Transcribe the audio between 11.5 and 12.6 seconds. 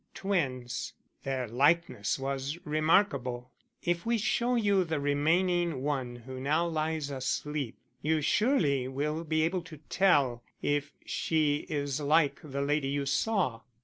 is like